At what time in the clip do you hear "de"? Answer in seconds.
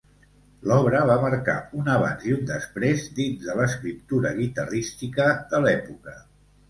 3.49-3.59, 5.53-5.61